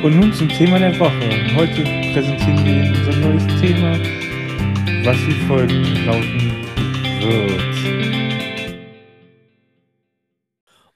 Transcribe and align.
Und 0.00 0.20
nun 0.20 0.32
zum 0.32 0.48
Thema 0.48 0.78
der 0.78 0.96
Woche. 1.00 1.56
Heute 1.56 1.82
präsentieren 2.12 2.64
wir 2.64 2.72
Ihnen 2.72 2.94
unser 2.94 3.16
neues 3.18 3.60
Thema, 3.60 3.98
was 5.04 5.16
wie 5.26 5.32
folgt 5.48 5.72
lauten 6.06 6.52
wird. 7.20 7.78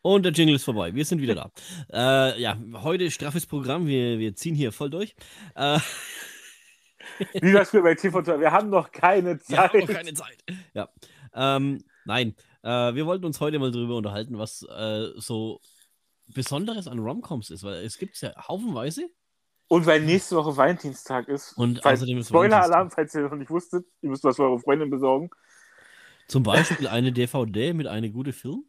Und 0.02 0.22
der 0.24 0.30
Jingle 0.32 0.54
ist 0.54 0.62
vorbei. 0.62 0.94
Wir 0.94 1.04
sind 1.04 1.20
wieder 1.20 1.34
da. 1.34 1.50
Äh, 1.92 2.40
ja, 2.40 2.56
heute 2.74 3.10
straffes 3.10 3.44
Programm. 3.44 3.88
Wir, 3.88 4.20
wir 4.20 4.36
ziehen 4.36 4.54
hier 4.54 4.70
voll 4.70 4.90
durch. 4.90 5.16
Äh, 5.56 5.80
Wie 7.40 7.52
das 7.52 7.70
früher 7.70 7.82
bei 7.82 7.96
TV 7.96 8.24
Wir 8.24 8.52
haben 8.52 8.70
noch 8.70 8.92
keine 8.92 9.40
wir 9.48 9.58
haben 9.58 9.72
Zeit. 9.72 9.80
noch 9.80 9.94
keine 9.94 10.14
Zeit. 10.14 10.44
Ja. 10.74 10.88
Ähm, 11.34 11.82
nein, 12.04 12.36
äh, 12.62 12.94
wir 12.94 13.04
wollten 13.06 13.24
uns 13.24 13.40
heute 13.40 13.58
mal 13.58 13.72
darüber 13.72 13.96
unterhalten, 13.96 14.38
was 14.38 14.62
äh, 14.62 15.08
so 15.16 15.60
Besonderes 16.26 16.88
an 16.88 16.98
Romcoms 16.98 17.50
ist, 17.50 17.62
weil 17.62 17.84
es 17.84 17.98
gibt 17.98 18.14
es 18.14 18.22
ja 18.22 18.32
haufenweise. 18.48 19.08
Und 19.68 19.86
weil 19.86 20.00
nächste 20.02 20.36
Woche 20.36 20.56
Valentinstag 20.56 21.28
ist. 21.28 21.52
Und 21.54 21.80
Falls- 21.82 22.00
außerdem 22.00 22.18
ist 22.18 22.28
Spoiler-Alarm, 22.28 22.90
falls 22.90 23.14
ihr 23.14 23.22
noch 23.22 23.34
nicht 23.34 23.50
wusstet. 23.50 23.86
Ihr 24.02 24.10
müsst 24.10 24.24
was 24.24 24.36
für 24.36 24.44
eure 24.44 24.60
Freundin 24.60 24.90
besorgen. 24.90 25.30
Zum 26.28 26.42
Beispiel 26.42 26.88
eine 26.88 27.12
DVD 27.12 27.72
mit 27.72 27.86
einem 27.86 28.12
guten 28.12 28.32
Film. 28.32 28.64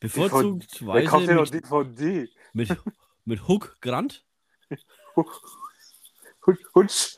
Wer 0.00 0.28
kauft 1.04 1.28
denn 1.28 1.36
noch 1.36 1.50
mit, 1.50 1.64
DVD? 1.64 2.28
mit, 2.52 2.76
mit 3.24 3.48
Hook 3.48 3.76
Grant. 3.80 4.24
Hutsch. 6.74 7.16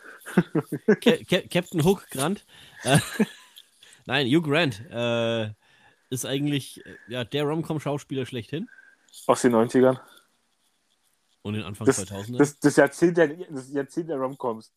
Ca 0.86 1.16
Ca 1.28 1.40
Captain 1.48 1.84
Hook 1.84 2.08
Grant. 2.10 2.44
Äh, 2.84 2.98
nein, 4.06 4.26
Hugh 4.26 4.42
Grant 4.48 4.80
äh, 4.90 5.50
ist 6.10 6.26
eigentlich 6.26 6.84
äh, 6.86 6.96
ja, 7.08 7.24
der 7.24 7.44
Rom-Com-Schauspieler 7.44 8.26
schlechthin. 8.26 8.68
Aus 9.26 9.42
den 9.42 9.54
90ern. 9.54 9.98
Und 11.42 11.54
in 11.54 11.62
Anfang 11.62 11.86
Das, 11.86 12.06
2000er. 12.06 12.38
das, 12.38 12.58
das, 12.58 12.76
Jahrzehnt 12.76 13.16
der, 13.16 13.28
das 13.28 13.70
Jahrzehnt 13.72 14.10
der 14.10 14.18
Romcoms. 14.18 14.72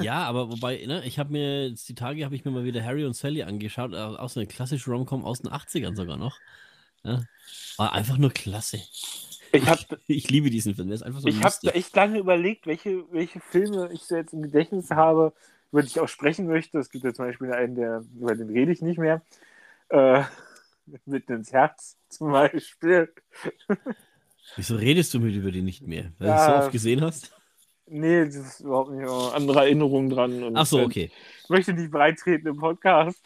Ja, 0.00 0.24
aber 0.24 0.50
wobei, 0.50 0.84
ne, 0.86 1.04
ich 1.04 1.18
habe 1.18 1.32
mir 1.32 1.68
jetzt 1.68 1.88
die 1.88 1.94
Tage 1.94 2.24
habe 2.24 2.34
ich 2.34 2.44
mir 2.44 2.50
mal 2.50 2.64
wieder 2.64 2.84
Harry 2.84 3.04
und 3.04 3.14
Sally 3.14 3.42
angeschaut, 3.42 3.94
auch 3.94 4.28
so 4.28 4.40
eine 4.40 4.46
klassische 4.46 4.90
Rom-Com 4.90 5.24
aus 5.24 5.40
den 5.40 5.50
80ern 5.50 5.96
sogar 5.96 6.16
noch. 6.16 6.38
Ja, 7.04 7.22
war 7.76 7.92
einfach 7.92 8.18
nur 8.18 8.30
klasse. 8.30 8.78
Ich 9.52 9.66
habe 9.66 9.80
Ich 10.06 10.28
liebe 10.30 10.50
diesen 10.50 10.74
Film, 10.74 10.88
der 10.88 10.96
ist 10.96 11.02
einfach 11.02 11.20
so 11.20 11.28
ich 11.28 11.42
hab 11.42 11.58
da 11.62 11.70
echt 11.70 11.94
lange 11.96 12.18
überlegt, 12.18 12.66
welche, 12.66 13.04
welche 13.12 13.40
Filme 13.40 13.90
ich 13.92 14.02
so 14.02 14.16
jetzt 14.16 14.32
im 14.32 14.42
Gedächtnis 14.42 14.90
habe, 14.90 15.32
über 15.72 15.82
die 15.82 15.88
ich 15.88 16.00
auch 16.00 16.08
sprechen 16.08 16.46
möchte. 16.46 16.78
Es 16.78 16.90
gibt 16.90 17.04
ja 17.04 17.14
zum 17.14 17.26
Beispiel 17.26 17.52
einen, 17.52 17.76
der, 17.76 18.04
über 18.18 18.34
den 18.34 18.50
rede 18.50 18.72
ich 18.72 18.82
nicht 18.82 18.98
mehr. 18.98 19.22
Äh, 19.88 20.24
mitten 21.06 21.32
ins 21.32 21.52
Herz 21.52 21.96
zum 22.08 22.32
Beispiel. 22.32 23.12
Wieso 24.56 24.76
redest 24.76 25.12
du 25.14 25.20
mit 25.20 25.34
über 25.34 25.50
die 25.50 25.62
nicht 25.62 25.86
mehr? 25.86 26.12
Weil 26.18 26.28
du 26.28 26.34
Ja. 26.34 26.36
es 26.36 26.46
so 26.46 26.52
oft 26.64 26.72
gesehen 26.72 27.00
hast? 27.02 27.32
Nee, 27.86 28.24
das 28.26 28.36
ist 28.36 28.60
überhaupt 28.60 28.90
nicht 28.90 29.02
äh, 29.06 29.34
andere 29.34 29.60
Erinnerungen 29.60 30.10
dran. 30.10 30.42
Und 30.42 30.56
Ach 30.56 30.66
so, 30.66 30.80
okay. 30.80 31.10
Ich 31.44 31.48
möchte 31.48 31.72
nicht 31.72 31.90
breitreten 31.90 32.46
im 32.48 32.56
Podcast. 32.56 33.20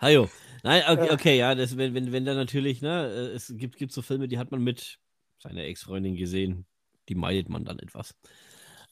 Hajo. 0.00 0.28
Nein, 0.62 0.82
okay, 0.88 1.06
Ja. 1.06 1.12
okay 1.12 1.38
ja, 1.38 1.54
das, 1.54 1.76
wenn, 1.76 1.94
wenn, 1.94 2.12
wenn 2.12 2.24
da 2.24 2.34
natürlich, 2.34 2.82
ne, 2.82 3.06
äh, 3.06 3.34
es 3.34 3.52
gibt, 3.56 3.76
gibt 3.76 3.92
so 3.92 4.02
Filme, 4.02 4.28
die 4.28 4.38
hat 4.38 4.50
man 4.50 4.62
mit 4.62 4.98
seiner 5.38 5.62
Ex-Freundin 5.64 6.16
gesehen, 6.16 6.66
die 7.08 7.14
meidet 7.14 7.48
man 7.48 7.64
dann 7.64 7.78
etwas. 7.78 8.14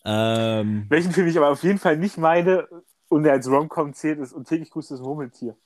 Ähm, 0.04 0.86
Welchen 0.88 1.12
Film 1.12 1.28
ich 1.28 1.36
aber 1.36 1.50
auf 1.50 1.62
jeden 1.62 1.78
Fall 1.78 1.96
nicht 1.96 2.18
meine 2.18 2.68
und 3.08 3.22
der 3.24 3.32
als 3.32 3.48
Romcom 3.48 3.94
zählt, 3.94 4.18
ist 4.18 4.32
Und 4.32 4.48
täglich 4.48 4.70
grüßt 4.70 4.90
das 4.90 5.00
Murmeltier. 5.00 5.56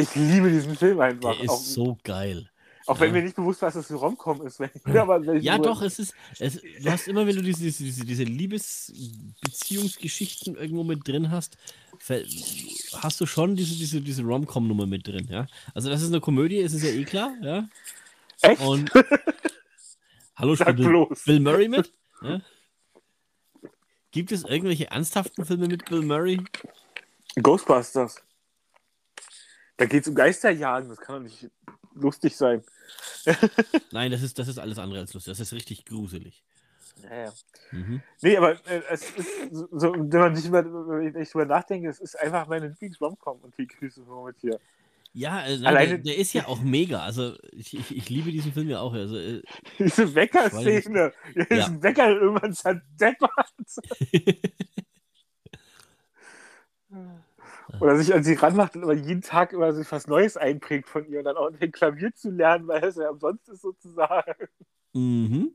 Ich 0.00 0.14
liebe 0.14 0.50
diesen 0.50 0.76
Film 0.76 1.00
einfach. 1.00 1.34
der 1.34 1.44
ist 1.44 1.50
auch 1.50 1.60
so 1.60 1.98
geil. 2.02 2.48
auch 2.86 2.98
wenn 3.00 3.08
ja. 3.08 3.14
mir 3.14 3.22
nicht 3.24 3.36
bewusst 3.36 3.60
war, 3.62 3.68
dass 3.68 3.74
das 3.74 3.90
ein 3.90 3.96
Romcom 3.96 4.46
ist. 4.46 4.60
Wenn, 4.60 4.70
aber 4.96 5.26
wenn 5.26 5.42
Ja, 5.42 5.58
doch, 5.58 5.82
es 5.82 5.98
ist, 5.98 6.14
es, 6.38 6.60
du 6.60 6.90
hast 6.90 7.08
immer, 7.08 7.26
wenn 7.26 7.36
du 7.36 7.42
diese, 7.42 7.64
diese, 7.64 8.04
diese, 8.04 8.24
Liebesbeziehungsgeschichten 8.24 10.56
irgendwo 10.56 10.84
mit 10.84 11.06
drin 11.06 11.30
hast, 11.30 11.58
hast 12.94 13.20
du 13.20 13.26
schon 13.26 13.56
diese, 13.56 13.76
diese, 13.76 14.00
diese 14.00 14.22
Rom-Com-Nummer 14.22 14.86
mit 14.86 15.06
drin, 15.06 15.28
ja. 15.30 15.46
Also, 15.74 15.90
das 15.90 16.00
ist 16.02 16.08
eine 16.08 16.20
Komödie, 16.20 16.56
ist 16.58 16.74
es 16.74 16.82
ja 16.82 16.90
eh 16.90 17.04
klar, 17.04 17.32
ja. 17.42 17.68
Echt? 18.42 18.62
Und 18.62 18.90
Hallo, 20.40 20.54
Sag 20.54 20.76
Bill, 20.76 20.88
bloß. 20.88 21.24
Bill 21.24 21.40
Murray 21.40 21.68
mit? 21.68 21.92
Ja? 22.22 22.40
Gibt 24.10 24.32
es 24.32 24.44
irgendwelche 24.44 24.90
ernsthaften 24.90 25.44
Filme 25.44 25.68
mit 25.68 25.84
Bill 25.84 26.00
Murray? 26.00 26.40
Ghostbusters. 27.36 28.22
Da 29.80 29.86
geht 29.86 30.02
es 30.02 30.08
um 30.08 30.14
Geisterjagen. 30.14 30.90
Das 30.90 31.00
kann 31.00 31.16
doch 31.16 31.22
nicht 31.22 31.48
lustig 31.94 32.36
sein. 32.36 32.62
Nein, 33.92 34.10
das 34.10 34.20
ist, 34.20 34.38
das 34.38 34.46
ist 34.46 34.58
alles 34.58 34.78
andere 34.78 35.00
als 35.00 35.14
lustig. 35.14 35.30
Das 35.32 35.40
ist 35.40 35.54
richtig 35.54 35.86
gruselig. 35.86 36.44
Ja, 37.02 37.24
ja. 37.24 37.32
Mhm. 37.70 38.02
Nee, 38.20 38.36
aber 38.36 38.52
äh, 38.68 38.82
es 38.90 39.10
ist 39.12 39.26
so, 39.72 39.94
wenn 39.94 40.20
man 40.20 40.36
sich 40.36 40.44
über, 40.44 40.62
wenn 40.66 41.16
ich 41.16 41.30
drüber 41.30 41.46
nachdenke, 41.46 41.88
es 41.88 41.98
ist 41.98 42.14
einfach 42.20 42.46
meine 42.46 42.68
Lieblings-Romcom 42.68 43.38
und 43.40 43.56
die 43.56 43.66
Grüße 43.66 44.04
von 44.04 44.34
hier. 44.42 44.60
Ja, 45.14 45.46
äh, 45.46 45.56
nein, 45.56 45.66
Alleine- 45.66 45.88
der, 45.92 45.98
der 46.12 46.18
ist 46.18 46.34
ja 46.34 46.46
auch 46.46 46.60
mega. 46.60 47.02
Also, 47.02 47.36
ich, 47.52 47.72
ich, 47.72 47.96
ich 47.96 48.10
liebe 48.10 48.30
diesen 48.30 48.52
Film 48.52 48.68
ja 48.68 48.80
auch. 48.80 48.92
Also, 48.92 49.16
äh, 49.16 49.40
Diese 49.78 50.14
Wecker-Szene. 50.14 51.12
Ja. 51.34 51.44
ist 51.44 51.68
ein 51.68 51.82
Wecker 51.82 52.10
irgendwann 52.10 52.52
zerdeppert. 52.52 53.30
Oder 57.80 57.96
sich 57.96 58.12
an 58.14 58.22
sie 58.22 58.34
ranmacht 58.34 58.76
und 58.76 58.84
aber 58.84 58.94
jeden 58.94 59.22
Tag 59.22 59.52
immer 59.52 59.72
sich 59.72 59.90
was 59.90 60.06
Neues 60.06 60.36
einprägt 60.36 60.88
von 60.88 61.06
ihr 61.08 61.18
und 61.20 61.24
dann 61.24 61.36
auch 61.36 61.50
den 61.50 61.72
Klavier 61.72 62.14
zu 62.14 62.30
lernen, 62.30 62.68
weil 62.68 62.84
es 62.84 62.96
ja 62.96 63.10
umsonst 63.10 63.48
ist 63.48 63.62
sozusagen. 63.62 64.48
Mhm. 64.92 65.54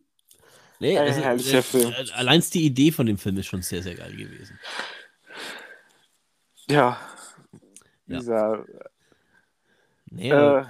Nee, 0.80 0.98
Ein 0.98 1.08
also, 1.24 1.52
äh, 1.52 1.82
äh, 1.84 2.12
allein 2.14 2.44
die 2.54 2.66
Idee 2.66 2.92
von 2.92 3.06
dem 3.06 3.18
Film 3.18 3.38
ist 3.38 3.48
schon 3.48 3.62
sehr, 3.62 3.82
sehr 3.82 3.96
geil 3.96 4.16
gewesen. 4.16 4.60
Ja. 6.70 7.00
Ja. 8.08 8.20
Dieser, 8.20 8.66
Nee, 10.12 10.32
aber 10.32 10.62
äh, 10.62 10.66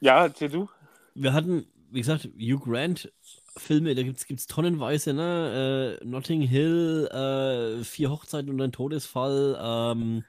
ja, 0.00 0.24
erzähl 0.24 0.48
du. 0.48 0.68
wir 1.14 1.32
hatten, 1.32 1.66
wie 1.90 2.00
gesagt, 2.00 2.28
Hugh 2.38 2.58
Grant 2.58 3.12
Filme, 3.56 3.94
da 3.94 4.02
gibt 4.02 4.20
es 4.30 4.46
tonnenweise, 4.46 5.14
ne? 5.14 5.98
Äh, 6.02 6.04
Notting 6.04 6.42
Hill, 6.42 7.08
äh, 7.10 7.84
Vier 7.84 8.10
Hochzeiten 8.10 8.50
und 8.50 8.60
ein 8.60 8.72
Todesfall, 8.72 9.58
ähm, 9.60 10.24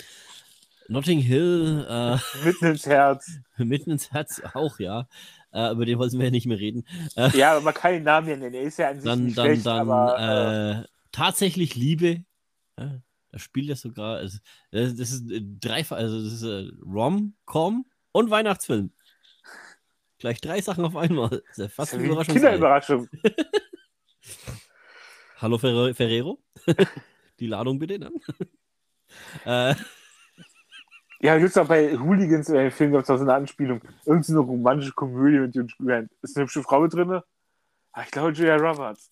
Notting 0.88 1.20
Hill, 1.20 1.86
äh, 1.90 2.18
Mitten 2.46 2.66
ins 2.66 2.86
Herz. 2.86 3.30
mitten 3.58 3.92
ins 3.92 4.12
Herz 4.12 4.42
auch, 4.54 4.80
ja. 4.80 5.08
Äh, 5.52 5.72
über 5.72 5.86
den 5.86 6.00
wollten 6.00 6.18
wir 6.18 6.26
ja 6.26 6.32
nicht 6.32 6.46
mehr 6.46 6.60
reden. 6.60 6.86
Äh, 7.16 7.36
Ja, 7.38 7.52
aber 7.52 7.62
man 7.62 7.74
kann 7.74 7.94
den 7.94 8.04
Namen 8.04 8.28
ja 8.30 8.38
nennen. 8.38 8.56
Er 8.56 8.62
ist 8.64 8.78
ja 8.80 8.90
an 8.90 8.96
sich 8.96 9.06
dann, 9.06 9.24
nicht 9.26 9.38
dann, 9.38 9.46
schlecht, 9.46 9.66
dann 9.66 9.80
aber 9.90 10.20
äh, 10.20 10.82
äh, 10.82 10.86
tatsächlich 11.12 11.76
Liebe. 11.76 12.24
Ja, 12.80 13.02
da 13.32 13.40
spielt 13.40 13.70
er 13.70 13.76
sogar. 13.76 14.18
Also, 14.18 14.38
das, 14.72 14.96
das 14.96 15.12
ist 15.12 15.24
dreifach, 15.60 15.98
also 15.98 16.24
das 16.24 16.34
ist 16.34 16.44
äh, 16.44 16.70
Rom-Com 16.86 17.86
und 18.12 18.30
Weihnachtsfilm. 18.30 18.92
Gleich 20.20 20.42
drei 20.42 20.62
Sachen 20.62 20.84
auf 20.84 20.96
einmal. 20.96 21.30
Das 21.30 21.42
ist 21.52 21.58
ja 21.58 21.68
fast 21.68 21.94
eine 21.94 22.04
Überraschungsei. 22.04 22.40
Kinderüberraschung. 22.40 23.08
Hallo 25.38 25.58
Ferre 25.60 25.94
Ferrero. 25.94 26.40
Die 27.40 27.48
Ladung 27.48 27.78
bitte 27.78 28.00
dann. 28.00 28.14
äh, 29.46 29.76
Ja, 31.20 31.36
es 31.36 31.58
auch 31.58 31.68
bei 31.68 31.96
Hooligans 31.96 32.50
oder 32.50 32.66
im 32.66 32.72
Film 32.72 32.94
gab 32.94 33.04
es 33.04 33.10
auch 33.12 33.18
so 33.18 33.24
eine 33.24 33.36
Anspielung. 33.36 33.82
Irgend 34.06 34.26
so 34.26 34.34
eine 34.34 34.42
romantische 34.42 34.94
Komödie 34.94 35.40
mit 35.40 35.56
Hugh 35.56 35.86
Grant. 35.86 36.12
Ist 36.24 36.36
eine 36.36 36.46
hübsche 36.46 36.64
Frau 36.64 36.82
mit 36.82 36.94
drin? 36.94 37.22
Ah, 37.92 38.02
ich 38.04 38.12
glaube 38.12 38.32
Julia 38.32 38.56
Roberts. 38.56 39.10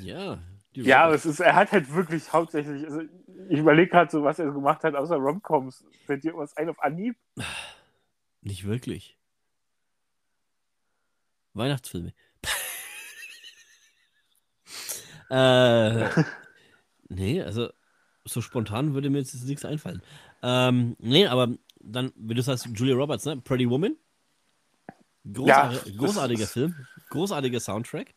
ja. 0.00 0.38
Ja, 0.72 1.04
aber 1.04 1.14
es 1.14 1.26
ist, 1.26 1.40
er 1.40 1.54
hat 1.54 1.70
halt 1.70 1.92
wirklich 1.92 2.32
hauptsächlich, 2.32 2.84
also 2.84 3.02
ich 3.48 3.58
überlege 3.60 3.90
gerade 3.90 4.10
so, 4.10 4.24
was 4.24 4.40
er 4.40 4.50
gemacht 4.50 4.82
hat, 4.82 4.96
außer 4.96 5.16
Romcoms. 5.16 5.84
Fällt 6.06 6.24
dir 6.24 6.28
irgendwas 6.28 6.56
ein 6.56 6.68
auf 6.68 6.80
Anhieb? 6.80 7.16
Nicht 8.44 8.64
wirklich. 8.64 9.18
Weihnachtsfilme. 11.54 12.12
äh, 15.30 16.10
nee, 17.08 17.42
also 17.42 17.70
so 18.24 18.42
spontan 18.42 18.92
würde 18.92 19.08
mir 19.08 19.18
jetzt 19.18 19.34
nichts 19.44 19.64
einfallen. 19.64 20.02
Ähm, 20.42 20.96
nee, 20.98 21.26
aber 21.26 21.56
dann, 21.80 22.12
wie 22.16 22.34
du 22.34 22.42
sagst, 22.42 22.68
Julia 22.74 22.94
Roberts, 22.94 23.24
ne? 23.24 23.38
Pretty 23.38 23.68
Woman. 23.68 23.96
Großartig, 25.32 25.82
das 25.84 25.96
großartiger 25.96 26.46
Film, 26.46 26.86
großartiger 27.08 27.60
Soundtrack, 27.60 28.14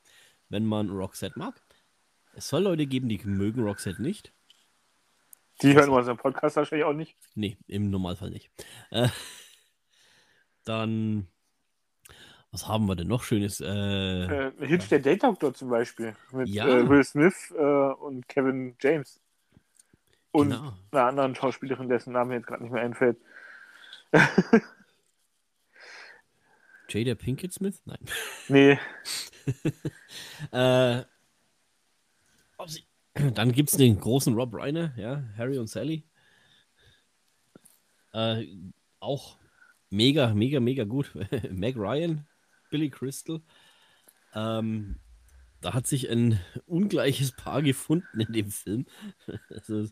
wenn 0.50 0.66
man 0.66 0.90
Roxette 0.90 1.40
mag. 1.40 1.62
Es 2.34 2.50
soll 2.50 2.64
Leute 2.64 2.86
geben, 2.86 3.08
die 3.08 3.18
mögen 3.24 3.64
Roxette 3.64 4.02
nicht. 4.02 4.34
Die 5.62 5.74
hören 5.74 5.90
unseren 5.90 6.18
Podcast 6.18 6.58
wahrscheinlich 6.58 6.86
auch 6.86 6.94
nicht. 6.94 7.16
Nee, 7.34 7.58
im 7.68 7.90
Normalfall 7.90 8.30
nicht. 8.30 8.52
Äh, 8.92 9.08
dann, 10.68 11.28
was 12.52 12.68
haben 12.68 12.86
wir 12.88 12.96
denn 12.96 13.08
noch 13.08 13.24
Schönes? 13.24 13.62
Äh, 13.62 13.68
Äh, 13.68 14.52
Hitch 14.60 14.90
der 14.90 15.00
Date 15.00 15.24
Doctor 15.24 15.54
zum 15.54 15.70
Beispiel. 15.70 16.16
Mit 16.32 16.50
Ja. 16.50 16.68
äh, 16.68 16.88
Will 16.90 17.04
Smith 17.04 17.54
äh, 17.58 17.62
und 17.62 18.28
Kevin 18.28 18.76
James. 18.82 19.20
Und 20.32 20.50
genau. 20.52 20.74
einer 20.92 21.06
anderen 21.06 21.36
Schauspielerin, 21.36 21.90
dessen 21.90 22.14
Name 22.14 22.36
jetzt 22.36 22.48
gerade 22.48 22.64
nicht 22.64 22.72
mehr 22.72 22.84
einfällt. 22.84 23.18
Jada 26.90 27.16
Pinkett 27.16 27.54
Smith? 27.54 27.82
Nein. 27.86 28.00
Nee. 28.50 28.80
äh, 30.52 31.04
dann 33.34 33.52
gibt 33.52 33.70
es 33.70 33.78
den 33.78 34.00
großen 34.00 34.34
Rob 34.36 34.54
Reiner, 34.54 34.94
ja, 34.98 35.24
Harry 35.38 35.58
und 35.58 35.68
Sally. 35.68 36.04
Äh, 38.14 38.46
auch 39.00 39.38
mega, 39.90 40.34
mega, 40.34 40.60
mega 40.60 40.84
gut. 40.84 41.12
Meg 41.52 41.78
Ryan, 41.78 42.26
Billy 42.70 42.90
Crystal. 42.90 43.42
Ähm, 44.34 45.00
da 45.62 45.74
hat 45.74 45.88
sich 45.88 46.10
ein 46.10 46.40
ungleiches 46.66 47.32
Paar 47.32 47.62
gefunden 47.62 48.20
in 48.20 48.34
dem 48.34 48.52
Film. 48.52 48.86
also 49.50 49.88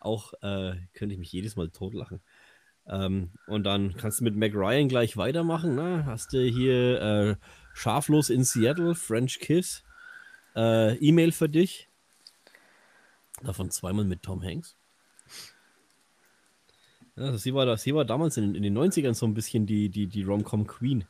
auch 0.00 0.34
äh, 0.42 0.76
könnte 0.94 1.14
ich 1.14 1.18
mich 1.18 1.32
jedes 1.32 1.56
Mal 1.56 1.70
totlachen. 1.70 2.20
Ähm, 2.88 3.30
und 3.46 3.64
dann 3.64 3.96
kannst 3.96 4.20
du 4.20 4.24
mit 4.24 4.36
Meg 4.36 4.54
Ryan 4.54 4.88
gleich 4.88 5.16
weitermachen. 5.16 5.74
Ne? 5.74 6.04
Hast 6.06 6.32
du 6.32 6.38
hier 6.38 7.00
äh, 7.00 7.36
Scharflos 7.74 8.30
in 8.30 8.44
Seattle, 8.44 8.94
French 8.94 9.40
Kiss, 9.40 9.82
äh, 10.54 10.94
E-Mail 10.96 11.32
für 11.32 11.48
dich. 11.48 11.88
Davon 13.42 13.70
zweimal 13.70 14.04
mit 14.04 14.22
Tom 14.22 14.42
Hanks. 14.42 14.76
Ja, 17.16 17.24
also 17.24 17.38
sie, 17.38 17.54
war, 17.54 17.76
sie 17.76 17.94
war 17.94 18.04
damals 18.04 18.36
in, 18.36 18.54
in, 18.54 18.62
den 18.62 18.76
90ern 18.76 19.14
so 19.14 19.26
ein 19.26 19.34
bisschen 19.34 19.66
die, 19.66 19.88
die, 19.88 20.06
die 20.06 20.22
Rom-Com 20.22 20.66
Queen. 20.66 21.04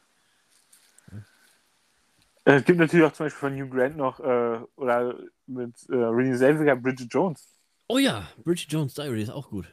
Es 2.45 2.65
gibt 2.65 2.79
natürlich 2.79 3.05
auch 3.05 3.13
zum 3.13 3.27
Beispiel 3.27 3.51
von 3.51 3.61
Hugh 3.61 3.69
Grant 3.69 3.97
noch, 3.97 4.21
äh, 4.21 4.61
oder 4.77 5.19
mit 5.47 5.75
äh, 5.89 5.95
Renée 5.95 6.39
Zellweger, 6.39 6.77
Bridget 6.77 7.13
Jones. 7.13 7.49
Oh 7.89 7.99
ja, 7.99 8.29
Bridget 8.45 8.73
Jones 8.73 8.95
Diary 8.95 9.23
ist 9.23 9.31
auch 9.31 9.51
gut. 9.51 9.67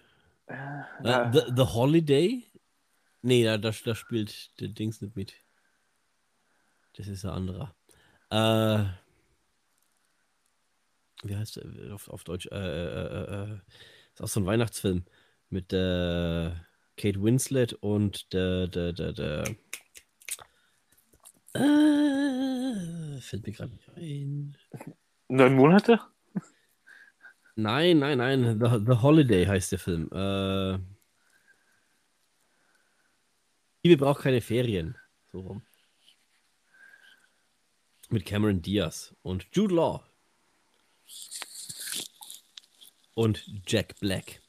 Äh, 0.47 0.55
Uh, 0.99 1.31
the, 1.31 1.41
the 1.55 1.65
Holiday? 1.73 2.43
Nee, 3.21 3.43
da, 3.43 3.57
da, 3.57 3.71
da 3.71 3.95
spielt 3.95 4.59
der 4.59 4.69
Dings 4.69 5.01
nicht 5.01 5.15
mit. 5.15 5.33
Das 6.97 7.07
ist 7.07 7.25
ein 7.25 7.31
anderer. 7.31 7.75
Äh, 8.29 8.85
wie 11.23 11.35
heißt 11.35 11.57
der 11.57 11.93
auf, 11.93 12.09
auf 12.09 12.23
Deutsch? 12.23 12.47
Äh, 12.47 12.55
äh, 12.55 13.51
äh, 13.51 13.59
ist 14.13 14.21
auch 14.21 14.27
so 14.27 14.39
ein 14.39 14.45
Weihnachtsfilm 14.45 15.05
mit 15.53 15.71
der 15.71 16.65
Kate 16.97 17.21
Winslet 17.21 17.73
und 17.73 18.33
der, 18.33 18.67
der, 18.67 18.91
der, 18.91 19.13
der 19.13 19.43
äh, 21.53 23.21
fällt 23.21 23.45
mir 23.45 23.53
gerade 23.53 23.71
nicht 23.71 23.89
ein. 23.95 24.57
Neun 25.29 25.55
Monate? 25.55 25.99
Nein, 27.55 27.99
nein, 27.99 28.17
nein. 28.17 28.59
The, 28.59 28.83
The 28.85 29.01
Holiday 29.01 29.45
heißt 29.45 29.71
der 29.71 29.79
Film. 29.79 30.09
Äh, 30.11 30.79
Liebe 33.83 34.03
braucht 34.03 34.23
keine 34.23 34.41
Ferien. 34.41 34.97
So 35.31 35.41
rum. 35.41 35.61
Mit 38.09 38.25
Cameron 38.25 38.61
Diaz 38.61 39.15
und 39.21 39.45
Jude 39.51 39.75
Law. 39.75 40.03
Und 43.13 43.45
Jack 43.67 43.99
Black. 43.99 44.42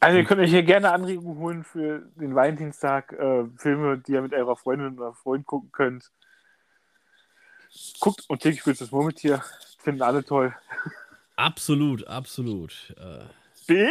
Also 0.00 0.18
ihr 0.18 0.24
könnt 0.24 0.40
euch 0.40 0.50
hier 0.50 0.62
gerne 0.62 0.92
Anregungen 0.92 1.38
holen 1.38 1.64
für 1.64 2.00
den 2.16 2.34
Valentinstag. 2.34 3.12
Äh, 3.12 3.46
Filme, 3.56 3.98
die 3.98 4.12
ihr 4.12 4.22
mit 4.22 4.32
eurer 4.32 4.56
Freundin 4.56 4.98
oder 4.98 5.14
Freund 5.14 5.46
gucken 5.46 5.72
könnt. 5.72 6.10
Guckt 8.00 8.24
und 8.28 8.40
täglich 8.40 8.62
für 8.62 8.74
das 8.74 8.90
Murmeltier. 8.90 9.42
Finden 9.78 10.02
alle 10.02 10.24
toll. 10.24 10.54
Absolut, 11.36 12.06
absolut. 12.06 12.94
Äh, 12.98 13.24
B? 13.66 13.88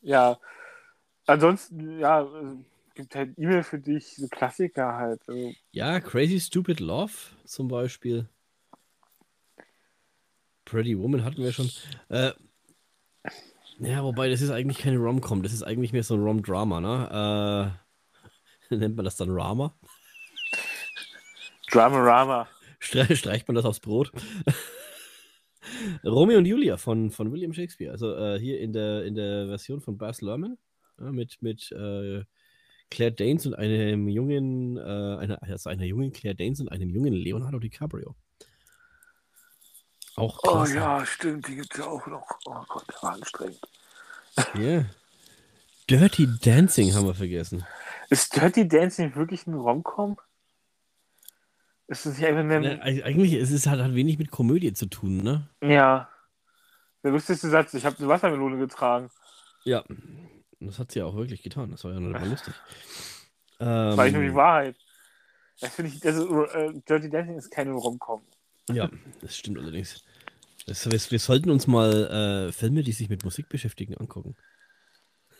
ja. 0.00 0.38
Ansonsten, 1.26 1.98
ja, 1.98 2.22
äh, 2.22 2.56
gibt 2.94 3.14
halt 3.14 3.38
E-Mail 3.38 3.62
für 3.62 3.78
dich, 3.78 4.16
so 4.16 4.28
Klassiker 4.28 4.94
halt. 4.94 5.20
Also, 5.28 5.52
ja, 5.72 6.00
Crazy 6.00 6.40
Stupid 6.40 6.80
Love 6.80 7.12
zum 7.44 7.68
Beispiel. 7.68 8.28
Pretty 10.74 10.98
Woman 10.98 11.24
hatten 11.24 11.40
wir 11.40 11.52
schon. 11.52 11.70
Äh, 12.08 12.32
ja, 13.78 14.02
wobei, 14.02 14.28
das 14.28 14.40
ist 14.40 14.50
eigentlich 14.50 14.78
keine 14.78 14.98
Rom-Com, 14.98 15.44
das 15.44 15.52
ist 15.52 15.62
eigentlich 15.62 15.92
mehr 15.92 16.02
so 16.02 16.14
ein 16.14 16.20
Rom-Drama, 16.20 16.80
ne? 16.80 17.78
Äh, 18.70 18.74
nennt 18.76 18.96
man 18.96 19.04
das 19.04 19.14
dann 19.14 19.30
Rama? 19.30 19.72
Drama 21.70 21.98
Rama. 21.98 22.48
Stre 22.80 23.14
streicht 23.14 23.46
man 23.46 23.54
das 23.54 23.64
aufs 23.64 23.78
Brot? 23.78 24.10
Romeo 26.04 26.38
und 26.38 26.46
Julia 26.46 26.76
von, 26.76 27.12
von 27.12 27.30
William 27.30 27.52
Shakespeare. 27.52 27.92
Also 27.92 28.12
äh, 28.16 28.40
hier 28.40 28.58
in 28.58 28.72
der, 28.72 29.04
in 29.04 29.14
der 29.14 29.46
Version 29.46 29.80
von 29.80 29.96
Baz 29.96 30.22
Luhrmann 30.22 30.58
ja, 31.00 31.12
mit, 31.12 31.40
mit 31.40 31.70
äh, 31.70 32.24
Claire 32.90 33.12
Danes 33.12 33.46
und 33.46 33.54
einem 33.54 34.08
jungen, 34.08 34.76
äh, 34.76 34.80
einer, 34.80 35.40
also 35.40 35.70
einer 35.70 35.84
jungen 35.84 36.12
Claire 36.12 36.34
Danes 36.34 36.60
und 36.60 36.68
einem 36.68 36.90
jungen 36.90 37.12
Leonardo 37.12 37.60
DiCaprio. 37.60 38.16
Auch 40.16 40.38
Oh 40.44 40.48
klasse. 40.52 40.76
ja, 40.76 41.04
stimmt, 41.06 41.48
die 41.48 41.56
gibt 41.56 41.72
es 41.74 41.78
ja 41.80 41.86
auch 41.86 42.06
noch. 42.06 42.26
Oh 42.46 42.62
Gott, 42.68 42.84
der 42.88 43.02
war 43.02 43.12
anstrengend. 43.14 43.60
Ja. 44.54 44.84
Dirty 45.90 46.28
Dancing 46.40 46.94
haben 46.94 47.06
wir 47.06 47.14
vergessen. 47.14 47.64
Ist 48.10 48.34
Dirty 48.36 48.66
Dancing 48.68 49.14
wirklich 49.16 49.46
ein 49.46 49.54
Rom-Com? 49.54 50.18
Ist 51.88 52.06
es 52.06 52.16
nicht 52.16 52.26
einfach 52.26 52.40
eine. 52.40 52.60
Ne, 52.60 52.82
eig- 52.84 53.02
eigentlich 53.02 53.34
ist 53.34 53.50
es 53.50 53.66
halt, 53.66 53.82
hat 53.82 53.94
wenig 53.94 54.18
mit 54.18 54.30
Komödie 54.30 54.72
zu 54.72 54.86
tun, 54.86 55.18
ne? 55.18 55.48
Ja. 55.62 56.08
Der 57.02 57.10
lustigste 57.10 57.50
Satz, 57.50 57.74
ich 57.74 57.84
habe 57.84 57.98
eine 57.98 58.08
Wassermelone 58.08 58.56
getragen. 58.58 59.10
Ja. 59.64 59.84
Das 60.60 60.78
hat 60.78 60.92
sie 60.92 61.00
ja 61.00 61.04
auch 61.04 61.14
wirklich 61.16 61.42
getan. 61.42 61.70
Das 61.70 61.84
war 61.84 61.92
ja 61.92 62.00
war 62.00 62.24
lustig. 62.24 62.54
Das 63.58 63.96
war 63.98 64.04
nicht 64.04 64.14
nur 64.14 64.22
die 64.22 64.28
Ähm, 64.28 64.34
Wahrheit. 64.34 64.76
Das 65.60 65.74
finde 65.74 65.90
ich, 65.94 66.04
also 66.06 66.44
äh, 66.46 66.72
Dirty 66.88 67.10
Dancing 67.10 67.36
ist 67.36 67.50
keine 67.50 67.72
Rom-Com. 67.72 68.22
Ja, 68.70 68.90
das 69.20 69.36
stimmt 69.36 69.58
allerdings. 69.58 70.04
Das, 70.66 70.86
wir, 70.86 70.92
wir 71.10 71.18
sollten 71.18 71.50
uns 71.50 71.66
mal 71.66 72.48
äh, 72.48 72.52
Filme, 72.52 72.82
die 72.82 72.92
sich 72.92 73.08
mit 73.08 73.24
Musik 73.24 73.48
beschäftigen, 73.48 73.96
angucken. 73.98 74.34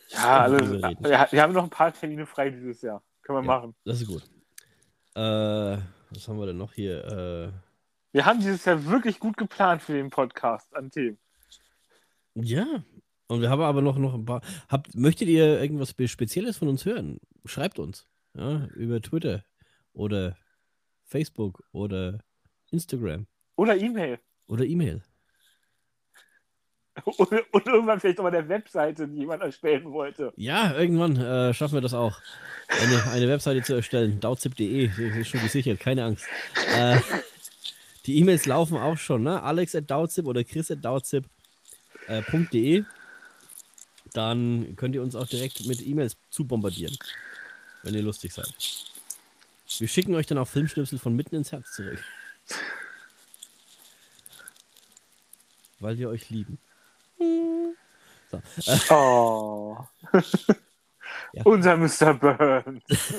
Ja, 0.09 0.47
Können 0.47 0.81
wir 0.81 1.27
wir 1.31 1.41
haben 1.41 1.53
noch 1.53 1.63
ein 1.63 1.69
paar 1.69 1.91
Termine 1.93 2.25
frei 2.27 2.51
dieses 2.51 2.81
Jahr. 2.83 3.03
Können 3.23 3.39
wir 3.39 3.51
Ja. 3.51 3.59
machen. 3.59 3.75
Das 3.85 3.99
ist 4.01 4.07
gut. 4.07 4.23
Äh, 5.15 5.19
was 6.11 6.27
haben 6.27 6.37
wir 6.39 6.45
denn 6.45 6.57
noch 6.57 6.73
hier? 6.73 7.03
Äh, 7.05 7.51
Wir 8.11 8.25
haben 8.25 8.39
dieses 8.39 8.63
Jahr 8.65 8.85
wirklich 8.85 9.19
gut 9.19 9.35
geplant 9.37 9.81
für 9.81 9.93
den 9.93 10.09
Podcast 10.11 10.75
an 10.75 10.91
Themen. 10.91 11.17
ja. 12.35 12.83
Und 13.27 13.41
wir 13.41 13.49
haben 13.49 13.63
aber 13.63 13.81
noch, 13.81 13.97
noch 13.97 14.13
ein 14.13 14.23
paar. 14.23 14.41
Habt, 14.69 14.93
möchtet 14.93 15.27
ihr 15.29 15.59
irgendwas 15.59 15.95
Spezielles 16.05 16.57
von 16.57 16.67
uns 16.67 16.85
hören? 16.85 17.19
Schreibt 17.45 17.79
uns. 17.79 18.05
Ja, 18.35 18.67
über 18.75 19.01
Twitter 19.01 19.43
oder 19.93 20.37
Facebook 21.05 21.63
oder 21.71 22.19
Instagram 22.71 23.27
Oder 23.55 23.75
E-Mail. 23.77 24.19
oder 24.47 24.63
E-Mail. 24.65 25.01
Oder, 27.17 27.41
oder 27.51 27.73
irgendwann 27.73 27.99
vielleicht 27.99 28.19
auch 28.19 28.23
mal 28.23 28.31
der 28.31 28.47
Webseite, 28.47 29.05
die 29.05 29.17
jemand 29.17 29.43
erstellen 29.43 29.91
wollte. 29.91 30.31
Ja, 30.37 30.73
irgendwann 30.77 31.17
äh, 31.17 31.53
schaffen 31.53 31.73
wir 31.73 31.81
das 31.81 31.93
auch. 31.93 32.21
Eine, 32.69 33.03
eine 33.11 33.27
Webseite 33.27 33.61
zu 33.63 33.73
erstellen. 33.73 34.21
Dauzip.de, 34.21 34.85
ist 35.19 35.27
schon 35.27 35.41
gesichert, 35.41 35.81
keine 35.81 36.05
Angst. 36.05 36.25
Äh, 36.73 36.97
die 38.05 38.17
E-Mails 38.19 38.45
laufen 38.45 38.77
auch 38.77 38.97
schon, 38.97 39.23
ne? 39.23 39.43
Alex 39.43 39.75
at 39.75 39.91
Dauzip 39.91 40.25
oder 40.25 40.45
Chris 40.45 40.71
at 40.71 40.85
Dauzip.de. 40.85 41.29
Äh, 42.07 42.21
.de. 42.53 42.85
Dann 44.13 44.75
könnt 44.77 44.95
ihr 44.95 45.01
uns 45.03 45.15
auch 45.15 45.27
direkt 45.27 45.65
mit 45.65 45.85
E-Mails 45.85 46.15
zu 46.29 46.45
bombardieren, 46.45 46.95
wenn 47.83 47.93
ihr 47.93 48.03
lustig 48.03 48.33
seid. 48.33 48.53
Wir 49.79 49.87
schicken 49.89 50.15
euch 50.15 50.27
dann 50.27 50.37
auch 50.37 50.47
Filmschnipsel 50.47 50.97
von 50.99 51.13
mitten 51.15 51.35
ins 51.35 51.51
Herz 51.51 51.73
zurück. 51.73 52.01
Weil 55.85 55.99
wir 55.99 56.09
euch 56.09 56.31
lieben. 56.31 56.57
So. 58.31 58.41
Oh. 58.93 59.77
Ja. 61.33 61.43
Unser 61.43 61.77
Mr. 61.77 62.13
Burns. 62.13 62.83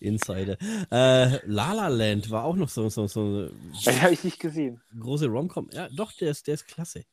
Insider. 0.00 0.56
Äh, 0.90 1.38
La 1.46 1.72
La 1.72 1.88
Land 1.88 2.30
war 2.30 2.44
auch 2.44 2.56
noch 2.56 2.68
so, 2.68 2.88
so, 2.88 3.06
so 3.06 3.48
Den 3.86 4.02
habe 4.02 4.12
ich 4.12 4.24
nicht 4.24 4.40
gesehen. 4.40 4.82
große 4.98 5.26
Romcom. 5.26 5.70
Ja, 5.72 5.88
doch, 5.90 6.12
der 6.12 6.30
ist, 6.32 6.46
der 6.46 6.54
ist 6.54 6.66
klasse. 6.66 7.04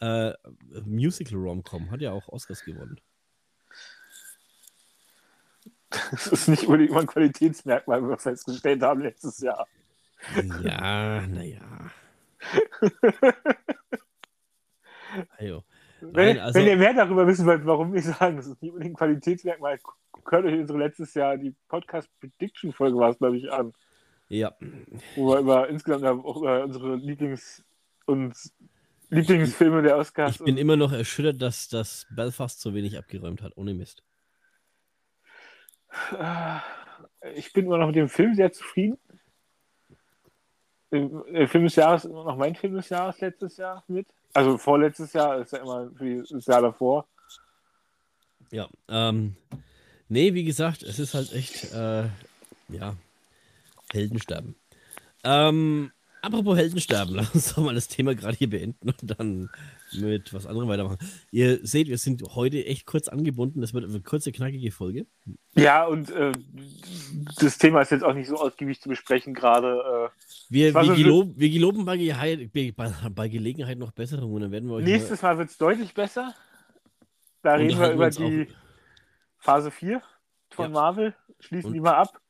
Äh, 0.00 0.32
Musical 0.84 1.38
Romcom 1.38 1.90
hat 1.90 2.00
ja 2.00 2.12
auch 2.12 2.28
Oscars 2.28 2.62
gewonnen. 2.64 3.00
Das 6.10 6.26
ist 6.26 6.48
nicht 6.48 6.64
unbedingt 6.64 6.92
mal 6.92 7.00
ein 7.00 7.06
Qualitätsmerkmal, 7.06 8.02
wie 8.04 8.08
wir 8.08 8.18
festgestellt 8.18 8.82
haben 8.82 9.00
letztes 9.00 9.40
Jahr. 9.40 9.66
Ja, 10.62 11.26
naja. 11.26 11.90
Ajo. 15.38 15.64
Wenn, 16.00 16.38
also- 16.38 16.58
wenn 16.60 16.66
ihr 16.68 16.76
mehr 16.76 16.94
darüber 16.94 17.26
wissen 17.26 17.46
wollt, 17.46 17.66
warum 17.66 17.92
wir 17.92 18.02
sagen, 18.02 18.36
das 18.36 18.46
ist 18.46 18.62
nicht 18.62 18.70
unbedingt 18.72 18.94
ein 18.94 18.98
Qualitätsmerkmal, 18.98 19.78
hört 20.30 20.44
euch 20.44 20.58
unsere 20.60 20.78
letztes 20.78 21.14
Jahr 21.14 21.36
die 21.36 21.54
Podcast 21.68 22.08
Prediction 22.20 22.72
Folge 22.72 22.96
war 22.98 23.10
es, 23.10 23.18
glaube 23.18 23.36
ich, 23.36 23.50
an, 23.50 23.72
Ja, 24.28 24.54
wo 25.16 25.32
wir 25.32 25.40
über 25.40 25.68
insgesamt 25.68 26.24
auch 26.24 26.36
über 26.36 26.62
unsere 26.64 26.94
Lieblings- 26.96 27.64
und 28.06 28.34
Lieblingsfilme 29.10 29.82
der 29.82 29.96
Oscars. 29.96 30.36
Ich 30.38 30.44
bin 30.44 30.58
immer 30.58 30.76
noch 30.76 30.92
erschüttert, 30.92 31.40
dass 31.40 31.68
das 31.68 32.06
Belfast 32.10 32.60
so 32.60 32.74
wenig 32.74 32.96
abgeräumt 32.98 33.42
hat, 33.42 33.56
ohne 33.56 33.72
Mist. 33.74 34.04
Ich 37.34 37.52
bin 37.54 37.64
immer 37.64 37.78
noch 37.78 37.86
mit 37.86 37.96
dem 37.96 38.08
Film 38.10 38.34
sehr 38.34 38.52
zufrieden. 38.52 38.98
Der 40.90 41.48
Film 41.48 41.64
des 41.64 41.76
Jahres 41.76 42.04
immer 42.04 42.24
noch 42.24 42.36
mein 42.36 42.54
Film 42.54 42.74
des 42.74 42.88
Jahres 42.88 43.20
letztes 43.20 43.56
Jahr 43.56 43.84
mit. 43.88 44.06
Also 44.34 44.56
vorletztes 44.56 45.12
Jahr 45.12 45.38
ist 45.38 45.52
ja 45.52 45.58
immer 45.58 45.90
das 46.30 46.46
Jahr 46.46 46.62
davor. 46.62 47.06
Ja, 48.50 48.68
ähm, 48.88 49.36
nee, 50.08 50.32
wie 50.32 50.44
gesagt, 50.44 50.82
es 50.82 50.98
ist 50.98 51.14
halt 51.14 51.32
echt, 51.32 51.72
äh, 51.72 52.04
ja, 52.68 52.94
Heldensterben. 53.92 54.54
Ähm, 55.24 55.92
apropos 56.28 56.56
Heldensterben, 56.56 57.14
lass 57.16 57.34
uns 57.34 57.54
doch 57.54 57.62
mal 57.62 57.74
das 57.74 57.88
Thema 57.88 58.14
gerade 58.14 58.36
hier 58.36 58.50
beenden 58.50 58.88
und 58.88 59.18
dann 59.18 59.50
mit 59.92 60.32
was 60.32 60.46
anderem 60.46 60.68
weitermachen. 60.68 60.98
Ihr 61.30 61.66
seht, 61.66 61.88
wir 61.88 61.98
sind 61.98 62.22
heute 62.34 62.64
echt 62.64 62.86
kurz 62.86 63.08
angebunden. 63.08 63.60
Das 63.60 63.74
wird 63.74 63.84
eine 63.84 64.00
kurze, 64.00 64.32
knackige 64.32 64.70
Folge. 64.70 65.06
Ja, 65.54 65.84
und 65.86 66.10
äh, 66.10 66.32
das 67.40 67.58
Thema 67.58 67.80
ist 67.80 67.90
jetzt 67.90 68.04
auch 68.04 68.14
nicht 68.14 68.28
so 68.28 68.36
ausgiebig 68.36 68.80
zu 68.80 68.88
besprechen 68.88 69.34
gerade. 69.34 70.10
Äh, 70.12 70.50
wir, 70.50 70.74
wir, 70.74 70.94
gelob, 70.94 71.32
wir 71.36 71.50
geloben 71.50 71.84
bei, 71.84 71.96
bei, 72.52 72.92
bei, 73.10 73.28
Gelegenheit 73.28 73.78
noch 73.78 73.92
Besserungen. 73.92 74.42
Dann 74.42 74.52
werden 74.52 74.68
wir 74.68 74.80
Nächstes 74.80 75.22
Mal, 75.22 75.34
mal 75.34 75.38
wird 75.38 75.50
es 75.50 75.58
deutlich 75.58 75.94
besser. 75.94 76.34
Da 77.42 77.54
reden 77.54 77.78
wir 77.78 77.92
über 77.92 78.10
die 78.10 78.48
Phase 79.38 79.70
4 79.70 80.02
von 80.50 80.66
ja. 80.66 80.70
Marvel. 80.70 81.14
Schließen 81.40 81.68
und 81.68 81.74
die 81.74 81.80
mal 81.80 81.94
ab. 81.94 82.20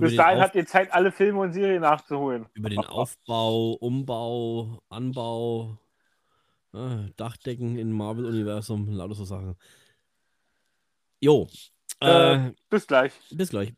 Bis 0.00 0.16
dahin 0.16 0.40
habt 0.40 0.54
ihr 0.54 0.66
Zeit, 0.66 0.92
alle 0.92 1.10
Filme 1.10 1.40
und 1.40 1.52
Serien 1.52 1.82
nachzuholen. 1.82 2.46
Über 2.54 2.68
den 2.68 2.78
Aufbau, 2.78 3.72
Umbau, 3.72 4.82
Anbau, 4.88 5.78
äh, 6.74 7.10
Dachdecken 7.16 7.78
im 7.78 7.92
Marvel-Universum, 7.92 8.88
lauter 8.90 9.14
so 9.14 9.24
Sachen. 9.24 9.56
Jo. 11.20 11.48
Äh, 12.00 12.34
äh, 12.34 12.52
bis 12.68 12.86
gleich. 12.86 13.12
Bis 13.30 13.50
gleich. 13.50 13.72